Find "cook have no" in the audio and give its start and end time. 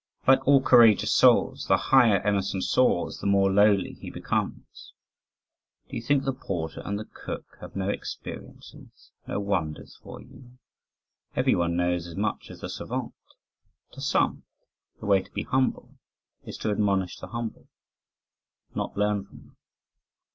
7.05-7.87